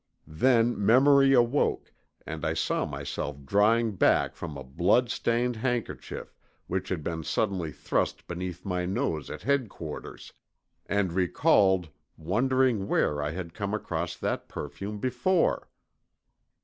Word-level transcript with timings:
Then 0.25 0.83
memory 0.83 1.33
awoke 1.33 1.93
and 2.25 2.43
I 2.43 2.55
saw 2.55 2.87
myself 2.87 3.37
drawing 3.45 3.97
back 3.97 4.35
from 4.35 4.57
a 4.57 4.63
blood 4.63 5.11
stained 5.11 5.57
handkerchief 5.57 6.35
which 6.65 6.89
had 6.89 7.03
been 7.03 7.23
suddenly 7.23 7.71
thrust 7.71 8.25
beneath 8.25 8.65
my 8.65 8.87
nose 8.87 9.29
at 9.29 9.43
Headquarters, 9.43 10.33
and 10.87 11.13
recalled 11.13 11.89
wondering 12.17 12.87
where 12.87 13.21
I 13.21 13.29
had 13.29 13.53
come 13.53 13.75
across 13.75 14.15
that 14.15 14.47
perfume 14.49 14.97
before. 14.97 15.69